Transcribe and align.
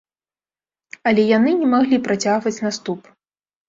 Але 1.11 1.27
яны 1.37 1.55
не 1.61 1.71
маглі 1.77 2.03
працягваць 2.11 2.59
наступ. 2.69 3.17